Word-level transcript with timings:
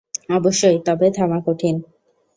অবশ্যই, 0.29 0.77
তবে 0.85 1.07
থামা 1.11 1.39
কঠিন। 1.45 1.75